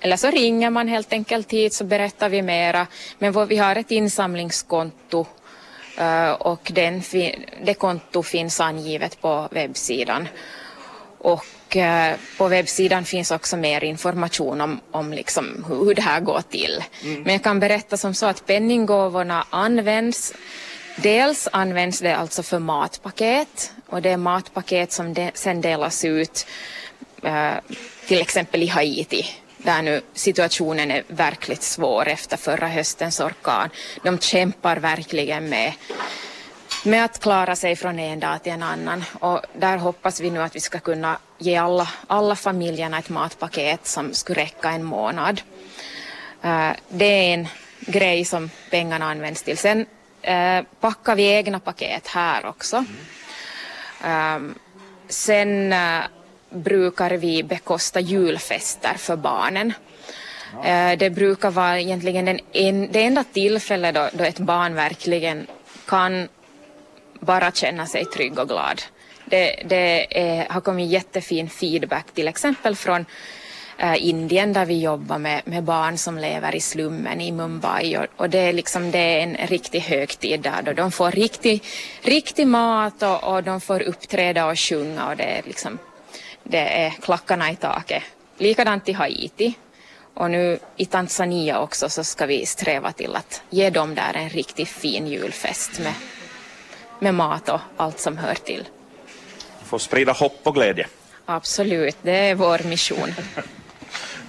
eller 0.00 0.16
så 0.16 0.30
ringer 0.30 0.70
man 0.70 0.88
helt 0.88 1.12
enkelt 1.12 1.52
hit 1.52 1.72
så 1.72 1.84
berättar 1.84 2.28
vi 2.28 2.42
mera. 2.42 2.86
Men 3.18 3.46
vi 3.48 3.56
har 3.56 3.76
ett 3.76 3.90
insamlingskonto 3.90 5.26
eh, 5.98 6.30
och 6.30 6.70
den, 6.74 7.02
det 7.64 7.74
konto 7.74 8.22
finns 8.22 8.60
angivet 8.60 9.20
på 9.20 9.48
webbsidan. 9.50 10.28
Och 11.18 11.44
Eh, 11.76 12.16
på 12.38 12.48
webbsidan 12.48 13.04
finns 13.04 13.30
också 13.30 13.56
mer 13.56 13.84
information 13.84 14.60
om, 14.60 14.80
om 14.90 15.12
liksom 15.12 15.64
hur 15.68 15.94
det 15.94 16.02
här 16.02 16.20
går 16.20 16.42
till. 16.50 16.84
Mm. 17.02 17.22
Men 17.22 17.32
jag 17.32 17.42
kan 17.42 17.60
berätta 17.60 17.96
som 17.96 18.14
så 18.14 18.26
att 18.26 18.46
penninggåvorna 18.46 19.46
används 19.50 20.34
Dels 20.96 21.48
används 21.52 21.98
det 21.98 22.16
alltså 22.16 22.42
för 22.42 22.58
matpaket 22.58 23.72
och 23.86 24.02
det 24.02 24.10
är 24.10 24.16
matpaket 24.16 24.92
som 24.92 25.14
de, 25.14 25.30
sen 25.34 25.60
delas 25.60 26.04
ut 26.04 26.46
eh, 27.22 27.54
till 28.06 28.20
exempel 28.20 28.62
i 28.62 28.66
Haiti 28.66 29.26
där 29.64 29.82
nu 29.82 30.00
situationen 30.14 30.90
är 30.90 31.02
verkligt 31.08 31.62
svår 31.62 32.08
efter 32.08 32.36
förra 32.36 32.68
höstens 32.68 33.20
orkan. 33.20 33.70
De 34.02 34.18
kämpar 34.18 34.76
verkligen 34.76 35.48
med 35.48 35.72
med 36.86 37.04
att 37.04 37.20
klara 37.20 37.56
sig 37.56 37.76
från 37.76 37.98
en 37.98 38.20
dag 38.20 38.42
till 38.42 38.52
en 38.52 38.62
annan. 38.62 39.04
Och 39.20 39.40
där 39.52 39.76
hoppas 39.76 40.20
vi 40.20 40.30
nu 40.30 40.42
att 40.42 40.56
vi 40.56 40.60
ska 40.60 40.78
kunna 40.78 41.18
ge 41.38 41.56
alla, 41.56 41.88
alla 42.06 42.36
familjerna 42.36 42.98
ett 42.98 43.08
matpaket 43.08 43.86
som 43.86 44.14
skulle 44.14 44.40
räcka 44.40 44.70
en 44.70 44.84
månad. 44.84 45.40
Eh, 46.42 46.70
det 46.88 47.04
är 47.04 47.34
en 47.34 47.48
grej 47.80 48.24
som 48.24 48.50
pengarna 48.70 49.10
används 49.10 49.42
till. 49.42 49.58
Sen 49.58 49.86
eh, 50.22 50.62
packar 50.80 51.16
vi 51.16 51.22
egna 51.22 51.60
paket 51.60 52.06
här 52.06 52.46
också. 52.46 52.84
Ehm, 54.04 54.54
sen 55.08 55.72
eh, 55.72 56.00
brukar 56.50 57.10
vi 57.10 57.42
bekosta 57.42 58.00
julfester 58.00 58.94
för 58.94 59.16
barnen. 59.16 59.72
Det 60.98 61.10
brukar 61.10 61.50
vara 61.50 61.80
egentligen 61.80 62.24
den 62.24 62.40
en, 62.52 62.92
det 62.92 63.02
enda 63.02 63.24
tillfället 63.24 63.94
då, 63.94 64.08
då 64.12 64.24
ett 64.24 64.38
barn 64.38 64.74
verkligen 64.74 65.46
kan 65.86 66.28
bara 67.24 67.52
känna 67.52 67.86
sig 67.86 68.04
trygg 68.04 68.38
och 68.38 68.48
glad. 68.48 68.82
Det, 69.24 69.62
det 69.66 70.18
är, 70.20 70.48
har 70.48 70.60
kommit 70.60 70.90
jättefin 70.90 71.48
feedback 71.48 72.06
till 72.14 72.28
exempel 72.28 72.76
från 72.76 73.06
äh, 73.78 74.06
Indien 74.06 74.52
där 74.52 74.66
vi 74.66 74.80
jobbar 74.80 75.18
med, 75.18 75.42
med 75.44 75.62
barn 75.62 75.98
som 75.98 76.18
lever 76.18 76.54
i 76.54 76.60
slummen 76.60 77.20
i 77.20 77.32
Mumbai 77.32 77.96
och, 77.96 78.06
och 78.16 78.30
det, 78.30 78.38
är 78.38 78.52
liksom, 78.52 78.90
det 78.90 78.98
är 78.98 79.22
en 79.22 79.36
riktig 79.46 79.80
högtid 79.80 80.40
där 80.40 80.62
då 80.62 80.72
de 80.72 80.92
får 80.92 81.10
riktig, 81.10 81.62
riktig 82.02 82.46
mat 82.46 83.02
och, 83.02 83.24
och 83.24 83.42
de 83.42 83.60
får 83.60 83.82
uppträda 83.82 84.46
och 84.46 84.58
sjunga 84.58 85.08
och 85.08 85.16
det 85.16 85.24
är 85.24 85.42
liksom 85.42 85.78
det 86.42 86.84
är 86.84 86.90
klackarna 86.90 87.50
i 87.50 87.56
taket. 87.56 88.02
Likadant 88.38 88.88
i 88.88 88.92
Haiti 88.92 89.54
och 90.14 90.30
nu 90.30 90.58
i 90.76 90.86
Tanzania 90.86 91.60
också 91.60 91.88
så 91.88 92.04
ska 92.04 92.26
vi 92.26 92.46
sträva 92.46 92.92
till 92.92 93.16
att 93.16 93.42
ge 93.50 93.70
dem 93.70 93.94
där 93.94 94.14
en 94.14 94.28
riktigt 94.28 94.68
fin 94.68 95.06
julfest 95.06 95.78
med 95.78 95.92
med 96.98 97.14
mat 97.14 97.48
och 97.48 97.60
allt 97.76 97.98
som 97.98 98.16
hör 98.16 98.34
till. 98.34 98.68
Få 99.64 99.78
sprida 99.78 100.12
hopp 100.12 100.40
och 100.42 100.54
glädje. 100.54 100.86
Absolut, 101.26 101.96
det 102.02 102.12
är 102.12 102.34
vår 102.34 102.68
mission. 102.68 103.14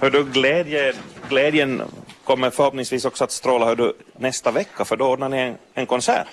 hör 0.00 0.10
du, 0.10 0.24
glädje, 0.24 0.94
glädjen 1.28 1.82
kommer 2.24 2.50
förhoppningsvis 2.50 3.04
också 3.04 3.24
att 3.24 3.32
stråla 3.32 3.66
hör 3.66 3.76
du, 3.76 3.96
nästa 4.16 4.50
vecka 4.50 4.84
för 4.84 4.96
då 4.96 5.06
ordnar 5.06 5.28
ni 5.28 5.38
en, 5.38 5.58
en 5.74 5.86
konsert. 5.86 6.26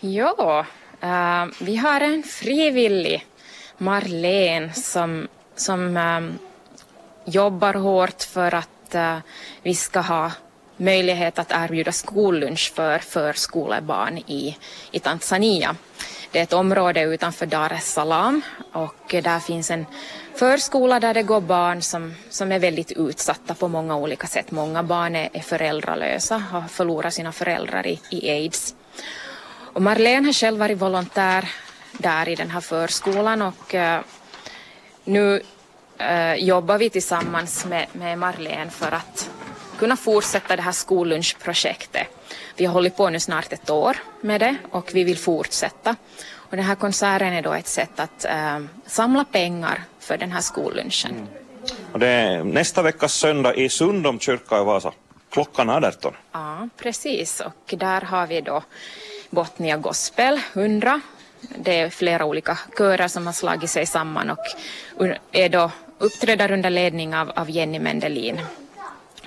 Ja, 0.00 0.66
uh, 1.02 1.46
vi 1.60 1.76
har 1.76 2.00
en 2.00 2.22
frivillig, 2.22 3.26
Marlene, 3.78 4.72
som, 4.72 5.28
som 5.56 5.96
um, 5.96 6.38
jobbar 7.24 7.74
hårt 7.74 8.22
för 8.22 8.54
att 8.54 8.94
uh, 8.94 9.18
vi 9.62 9.74
ska 9.74 10.00
ha 10.00 10.32
möjlighet 10.78 11.38
att 11.38 11.50
erbjuda 11.50 11.92
skollunch 11.92 12.72
för 12.74 12.98
förskolebarn 12.98 14.18
i, 14.18 14.56
i 14.90 14.98
Tanzania. 14.98 15.76
Det 16.30 16.38
är 16.38 16.42
ett 16.42 16.52
område 16.52 17.02
utanför 17.02 17.46
Dar 17.46 17.72
es 17.72 17.92
Salaam 17.92 18.42
och 18.72 19.14
där 19.22 19.40
finns 19.40 19.70
en 19.70 19.86
förskola 20.34 21.00
där 21.00 21.14
det 21.14 21.22
går 21.22 21.40
barn 21.40 21.82
som, 21.82 22.14
som 22.30 22.52
är 22.52 22.58
väldigt 22.58 22.92
utsatta 22.92 23.54
på 23.54 23.68
många 23.68 23.96
olika 23.96 24.26
sätt. 24.26 24.50
Många 24.50 24.82
barn 24.82 25.16
är, 25.16 25.28
är 25.32 25.40
föräldralösa, 25.40 26.38
har 26.38 26.62
förlorat 26.62 27.14
sina 27.14 27.32
föräldrar 27.32 27.86
i, 27.86 28.00
i 28.10 28.30
aids. 28.30 28.74
Och 29.72 29.82
Marlene 29.82 30.28
har 30.28 30.32
själv 30.32 30.58
varit 30.58 30.78
volontär 30.78 31.48
där 31.92 32.28
i 32.28 32.34
den 32.34 32.50
här 32.50 32.60
förskolan 32.60 33.42
och 33.42 33.74
uh, 33.74 33.98
nu 35.04 35.42
uh, 36.00 36.34
jobbar 36.34 36.78
vi 36.78 36.90
tillsammans 36.90 37.64
med, 37.64 37.86
med 37.92 38.18
Marlene 38.18 38.70
för 38.70 38.92
att 38.92 39.27
kunna 39.78 39.96
fortsätta 39.96 40.56
det 40.56 40.62
här 40.62 40.72
skollunchprojektet. 40.72 42.06
Vi 42.56 42.64
har 42.64 42.72
hållit 42.72 42.96
på 42.96 43.10
nu 43.10 43.20
snart 43.20 43.52
ett 43.52 43.70
år 43.70 43.96
med 44.20 44.40
det 44.40 44.56
och 44.70 44.90
vi 44.94 45.04
vill 45.04 45.18
fortsätta. 45.18 45.96
Och 46.34 46.56
den 46.56 46.64
här 46.64 46.74
konserten 46.74 47.32
är 47.32 47.42
då 47.42 47.52
ett 47.52 47.66
sätt 47.66 48.00
att 48.00 48.24
äh, 48.24 48.58
samla 48.86 49.24
pengar 49.24 49.82
för 50.00 50.18
den 50.18 50.32
här 50.32 50.40
skollunchen. 50.40 51.10
Mm. 51.10 51.26
Och 51.92 51.98
det 51.98 52.06
är 52.06 52.44
nästa 52.44 52.82
veckas 52.82 53.14
söndag 53.14 53.54
i 53.54 53.68
Sundom 53.68 54.20
kyrka 54.20 54.60
i 54.60 54.64
Vasa, 54.64 54.92
klockan 55.30 55.70
18. 55.70 56.14
Ja, 56.32 56.68
precis. 56.76 57.40
Och 57.40 57.74
där 57.78 58.00
har 58.00 58.26
vi 58.26 58.40
då 58.40 58.62
Botnia 59.30 59.76
Gospel 59.76 60.40
100 60.52 61.00
Det 61.40 61.80
är 61.80 61.90
flera 61.90 62.24
olika 62.24 62.58
körer 62.78 63.08
som 63.08 63.26
har 63.26 63.32
slagit 63.32 63.70
sig 63.70 63.86
samman 63.86 64.30
och 64.30 64.46
är 65.32 65.48
då 65.48 65.70
uppträder 65.98 66.52
under 66.52 66.70
ledning 66.70 67.16
av, 67.16 67.30
av 67.30 67.50
Jenny 67.50 67.78
Mendelin 67.78 68.40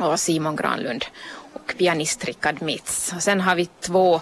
och 0.02 0.20
Simon 0.20 0.56
Granlund 0.56 1.06
och 1.54 1.74
pianist 1.78 2.26
Rickard 2.26 2.62
Mitz. 2.62 3.14
Och 3.16 3.24
sen 3.24 3.42
har 3.42 3.56
vi 3.56 3.66
två 3.66 4.22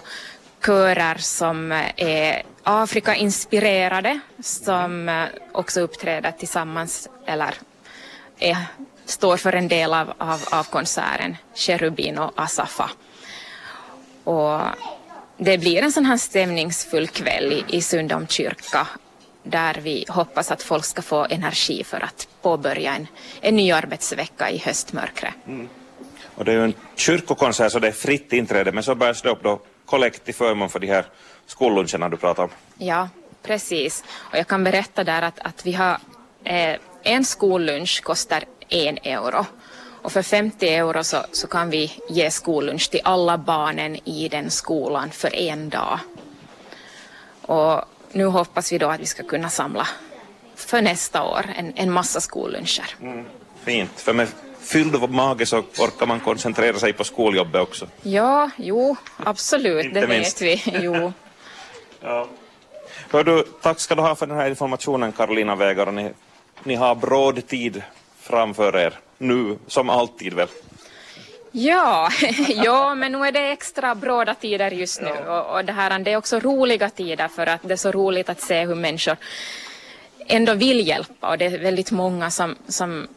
körer 0.66 1.14
som 1.14 1.72
eh, 1.72 1.90
är 1.96 2.42
Afrika-inspirerade 2.62 4.20
som 4.40 5.08
eh, 5.08 5.24
också 5.52 5.80
uppträder 5.80 6.32
tillsammans 6.32 7.08
eller 7.26 7.54
är, 8.38 8.56
står 9.04 9.36
för 9.36 9.52
en 9.52 9.68
del 9.68 9.94
av, 9.94 10.12
av, 10.18 10.40
av 10.52 10.64
konserten, 10.64 11.36
Cherubin 11.54 12.18
och 12.18 12.32
Asafa. 12.36 12.90
Och 14.24 14.60
det 15.36 15.58
blir 15.58 15.82
en 15.82 15.92
sån 15.92 16.04
här 16.04 16.16
stämningsfull 16.16 17.08
kväll 17.08 17.52
i, 17.52 17.76
i 17.76 17.82
Sundom 17.82 18.26
kyrka 18.26 18.86
där 19.42 19.74
vi 19.74 20.04
hoppas 20.08 20.50
att 20.50 20.62
folk 20.62 20.84
ska 20.84 21.02
få 21.02 21.26
energi 21.30 21.84
för 21.84 22.04
att 22.04 22.28
påbörja 22.42 22.94
en, 22.94 23.06
en 23.40 23.56
ny 23.56 23.72
arbetsvecka 23.72 24.50
i 24.50 24.58
höstmörkret. 24.58 25.34
Mm. 25.46 25.68
Och 26.34 26.44
det 26.44 26.52
är 26.52 26.56
ju 26.56 26.64
en 26.64 26.74
kyrkokonsert 26.96 27.72
så 27.72 27.78
det 27.78 27.88
är 27.88 27.92
fritt 27.92 28.32
inträde 28.32 28.72
men 28.72 28.82
så 28.82 28.94
bärs 28.94 29.22
det 29.22 29.30
upp 29.30 29.42
då 29.42 29.60
kollekt 29.86 30.24
till 30.24 30.34
förmån 30.34 30.68
för 30.68 30.78
de 30.78 30.86
här 30.86 31.04
skolluncherna 31.46 32.08
du 32.08 32.16
pratar 32.16 32.42
om. 32.42 32.50
Ja, 32.78 33.08
precis. 33.42 34.04
Och 34.16 34.38
jag 34.38 34.46
kan 34.46 34.64
berätta 34.64 35.04
där 35.04 35.22
att, 35.22 35.38
att 35.38 35.66
vi 35.66 35.72
har 35.72 35.98
eh, 36.44 36.76
en 37.02 37.24
skollunch 37.24 38.02
kostar 38.02 38.44
en 38.68 38.98
euro. 39.02 39.46
Och 40.02 40.12
för 40.12 40.22
50 40.22 40.68
euro 40.68 41.04
så, 41.04 41.16
så 41.32 41.46
kan 41.46 41.70
vi 41.70 41.92
ge 42.08 42.30
skollunch 42.30 42.90
till 42.90 43.00
alla 43.04 43.38
barnen 43.38 44.08
i 44.08 44.28
den 44.28 44.50
skolan 44.50 45.10
för 45.10 45.34
en 45.36 45.68
dag. 45.68 45.98
Och 47.42 47.84
nu 48.12 48.24
hoppas 48.24 48.72
vi 48.72 48.78
då 48.78 48.88
att 48.88 49.00
vi 49.00 49.06
ska 49.06 49.22
kunna 49.22 49.50
samla 49.50 49.88
för 50.54 50.82
nästa 50.82 51.22
år 51.22 51.44
en, 51.56 51.72
en 51.76 51.92
massa 51.92 52.20
skolluncher. 52.20 52.96
Mm, 53.00 53.24
fint, 53.64 54.00
för 54.00 54.12
med 54.12 54.28
fylld 54.60 55.10
mage 55.10 55.46
så 55.46 55.58
orkar 55.58 56.06
man 56.06 56.20
koncentrera 56.20 56.78
sig 56.78 56.92
på 56.92 57.04
skoljobbet 57.04 57.62
också. 57.62 57.86
Ja, 58.02 58.50
jo, 58.56 58.96
absolut, 59.16 59.94
det 59.94 60.06
vet 60.06 60.42
vi. 60.42 60.62
Jo. 60.82 61.12
ja. 62.00 62.28
Hör 63.10 63.24
du, 63.24 63.42
tack 63.62 63.80
ska 63.80 63.94
du 63.94 64.02
ha 64.02 64.14
för 64.14 64.26
den 64.26 64.36
här 64.36 64.48
informationen 64.48 65.12
Karolina 65.12 65.56
Vägar. 65.56 65.92
Ni, 65.92 66.10
ni 66.62 66.74
har 66.74 66.94
bråd 66.94 67.46
tid 67.46 67.82
framför 68.20 68.76
er 68.76 68.98
nu, 69.18 69.58
som 69.66 69.90
alltid 69.90 70.34
väl? 70.34 70.48
Ja, 71.52 72.10
ja, 72.48 72.94
men 72.94 73.12
nu 73.12 73.18
är 73.18 73.32
det 73.32 73.52
extra 73.52 73.94
bråda 73.94 74.34
tider 74.34 74.70
just 74.70 75.00
nu. 75.00 75.10
Och, 75.10 75.56
och 75.56 75.64
det, 75.64 75.72
här, 75.72 75.98
det 75.98 76.12
är 76.12 76.16
också 76.16 76.38
roliga 76.38 76.90
tider 76.90 77.28
för 77.28 77.46
att 77.46 77.60
det 77.62 77.72
är 77.72 77.76
så 77.76 77.92
roligt 77.92 78.28
att 78.28 78.40
se 78.40 78.66
hur 78.66 78.74
människor 78.74 79.16
ändå 80.26 80.54
vill 80.54 80.88
hjälpa. 80.88 81.28
Och 81.30 81.38
det 81.38 81.44
är 81.44 81.58
väldigt 81.58 81.90
många 81.90 82.30
som, 82.30 82.56
som 82.68 83.08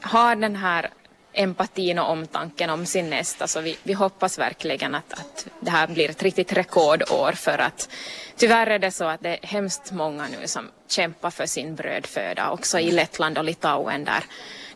har 0.00 0.36
den 0.36 0.56
här 0.56 0.90
empatin 1.32 1.98
och 1.98 2.10
omtanken 2.10 2.70
om 2.70 2.86
sin 2.86 3.10
nästa. 3.10 3.46
Så 3.46 3.60
vi, 3.60 3.76
vi 3.82 3.92
hoppas 3.92 4.38
verkligen 4.38 4.94
att, 4.94 5.12
att 5.12 5.46
det 5.60 5.70
här 5.70 5.86
blir 5.86 6.10
ett 6.10 6.22
riktigt 6.22 6.52
rekordår 6.52 7.32
för 7.32 7.58
att 7.58 7.88
tyvärr 8.36 8.66
är 8.66 8.78
det 8.78 8.90
så 8.90 9.04
att 9.04 9.20
det 9.20 9.28
är 9.28 9.46
hemskt 9.46 9.92
många 9.92 10.26
nu 10.40 10.46
som 10.46 10.68
kämpar 10.88 11.30
för 11.30 11.46
sin 11.46 11.74
brödföda 11.74 12.50
också 12.50 12.78
i 12.78 12.90
Lettland 12.90 13.38
och 13.38 13.44
Litauen 13.44 14.04
där. 14.04 14.24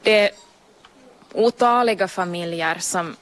Det 0.02 0.30
otaliga 1.34 2.08
familjer 2.08 2.76
som 2.78 3.16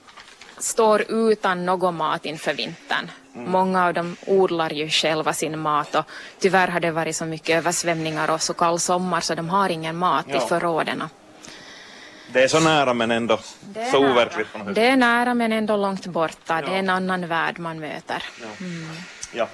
står 0.58 1.04
utan 1.08 1.66
någon 1.66 1.96
mat 1.96 2.24
inför 2.24 2.54
vintern. 2.54 3.10
Mm. 3.34 3.50
Många 3.50 3.86
av 3.86 3.94
dem 3.94 4.16
odlar 4.26 4.72
ju 4.72 4.88
själva 4.88 5.32
sin 5.32 5.58
mat 5.58 5.94
och 5.94 6.04
tyvärr 6.38 6.68
har 6.68 6.80
det 6.80 6.90
varit 6.90 7.16
så 7.16 7.24
mycket 7.24 7.56
översvämningar 7.56 8.30
och 8.30 8.42
så 8.42 8.54
kall 8.54 8.80
sommar 8.80 9.20
så 9.20 9.34
de 9.34 9.48
har 9.48 9.68
ingen 9.68 9.96
mat 9.96 10.24
ja. 10.28 10.36
i 10.36 10.48
förråden. 10.48 11.02
Det 12.32 12.42
är 12.42 12.48
så 12.48 12.60
nära 12.60 12.94
men 12.94 13.10
ändå 13.10 13.38
så 13.92 13.98
overkligt. 13.98 14.48
Det 14.74 14.86
är 14.86 14.96
nära 14.96 15.34
men 15.34 15.52
ändå 15.52 15.76
långt 15.76 16.06
borta. 16.06 16.60
Ja. 16.60 16.60
Det 16.60 16.74
är 16.74 16.78
en 16.78 16.90
annan 16.90 17.26
värld 17.26 17.58
man 17.58 17.80
möter. 17.80 18.22
Ja. 18.40 18.46
Mm. 18.60 18.88
ja. 19.32 19.48